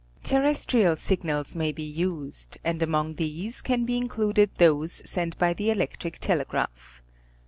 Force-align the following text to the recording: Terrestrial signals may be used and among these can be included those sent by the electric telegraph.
Terrestrial 0.23 0.95
signals 0.95 1.55
may 1.55 1.71
be 1.71 1.83
used 1.83 2.57
and 2.63 2.81
among 2.81 3.13
these 3.13 3.61
can 3.61 3.85
be 3.85 3.97
included 3.97 4.49
those 4.57 5.07
sent 5.07 5.37
by 5.37 5.53
the 5.53 5.69
electric 5.69 6.17
telegraph. 6.17 7.03